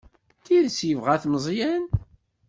D 0.39 0.41
tidet 0.45 0.79
yebɣa-t 0.89 1.23
Meẓyan? 1.27 1.83